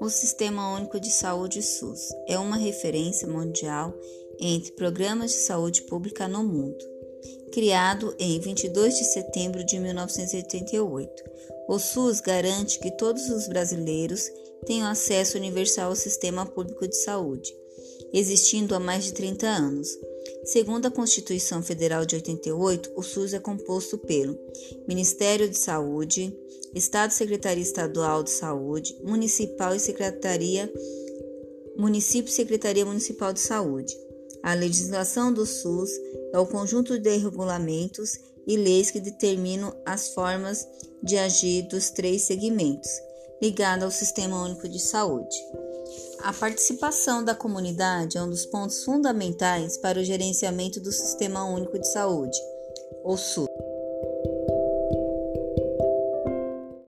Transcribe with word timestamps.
O 0.00 0.08
Sistema 0.08 0.76
Único 0.76 1.00
de 1.00 1.10
Saúde 1.10 1.60
SUS 1.60 2.10
é 2.28 2.38
uma 2.38 2.56
referência 2.56 3.26
mundial 3.26 3.92
entre 4.38 4.70
programas 4.72 5.32
de 5.32 5.38
saúde 5.38 5.82
pública 5.82 6.28
no 6.28 6.44
mundo. 6.44 6.78
Criado 7.52 8.14
em 8.16 8.38
22 8.38 8.96
de 8.96 9.04
setembro 9.04 9.64
de 9.64 9.76
1988, 9.80 11.24
o 11.68 11.80
SUS 11.80 12.20
garante 12.20 12.78
que 12.78 12.92
todos 12.92 13.28
os 13.28 13.48
brasileiros 13.48 14.30
tenham 14.64 14.86
acesso 14.88 15.36
universal 15.36 15.90
ao 15.90 15.96
sistema 15.96 16.46
público 16.46 16.86
de 16.86 16.96
saúde, 16.96 17.52
existindo 18.12 18.76
há 18.76 18.80
mais 18.80 19.02
de 19.02 19.12
30 19.14 19.48
anos. 19.48 19.88
Segundo 20.44 20.86
a 20.86 20.92
Constituição 20.92 21.60
Federal 21.60 22.06
de 22.06 22.14
88, 22.14 22.92
o 22.94 23.02
SUS 23.02 23.34
é 23.34 23.40
composto 23.40 23.98
pelo 23.98 24.38
Ministério 24.86 25.48
de 25.48 25.58
Saúde, 25.58 26.32
Estado 26.74 27.12
Secretaria 27.12 27.62
Estadual 27.62 28.22
de 28.22 28.30
Saúde, 28.30 28.96
Municipal 29.02 29.74
e 29.74 29.80
Secretaria 29.80 30.72
Município 31.78 32.28
e 32.28 32.34
Secretaria 32.34 32.84
Municipal 32.84 33.32
de 33.32 33.38
Saúde. 33.38 33.96
A 34.42 34.52
legislação 34.54 35.32
do 35.32 35.46
SUS 35.46 35.90
é 36.32 36.38
o 36.38 36.46
conjunto 36.46 36.98
de 36.98 37.16
regulamentos 37.16 38.18
e 38.46 38.56
leis 38.56 38.90
que 38.90 38.98
determinam 38.98 39.72
as 39.86 40.08
formas 40.08 40.66
de 41.02 41.16
agir 41.16 41.62
dos 41.68 41.90
três 41.90 42.22
segmentos, 42.22 42.90
ligados 43.40 43.84
ao 43.84 43.90
Sistema 43.90 44.42
Único 44.42 44.68
de 44.68 44.80
Saúde. 44.80 45.36
A 46.20 46.32
participação 46.32 47.24
da 47.24 47.34
comunidade 47.34 48.18
é 48.18 48.22
um 48.22 48.28
dos 48.28 48.44
pontos 48.44 48.82
fundamentais 48.84 49.76
para 49.76 50.00
o 50.00 50.04
gerenciamento 50.04 50.80
do 50.80 50.90
Sistema 50.90 51.44
Único 51.44 51.78
de 51.78 51.86
Saúde, 51.92 52.36
o 53.04 53.16
SUS. 53.16 53.46